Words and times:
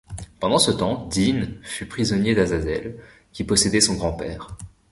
Pendant 0.39 0.57
ce 0.57 0.71
temps 0.71 1.07
Dean 1.13 1.45
fut 1.61 1.85
prisonnier 1.85 2.33
d'Azazel, 2.33 2.97
qui 3.33 3.43
possédait 3.43 3.81
son 3.81 3.93
grand-père. 3.93 4.57